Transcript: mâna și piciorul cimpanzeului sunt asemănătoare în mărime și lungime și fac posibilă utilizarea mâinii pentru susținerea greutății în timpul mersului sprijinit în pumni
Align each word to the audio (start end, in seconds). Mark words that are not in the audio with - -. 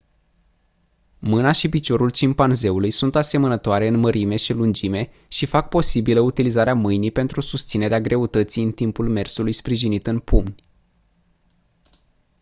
mâna 1.19 1.51
și 1.51 1.69
piciorul 1.69 2.09
cimpanzeului 2.09 2.91
sunt 2.91 3.15
asemănătoare 3.15 3.87
în 3.87 3.99
mărime 3.99 4.35
și 4.35 4.53
lungime 4.53 5.09
și 5.27 5.45
fac 5.45 5.69
posibilă 5.69 6.19
utilizarea 6.19 6.73
mâinii 6.73 7.11
pentru 7.11 7.41
susținerea 7.41 8.01
greutății 8.01 8.63
în 8.63 8.71
timpul 8.71 9.09
mersului 9.09 9.51
sprijinit 9.51 10.07
în 10.07 10.19
pumni 10.19 10.55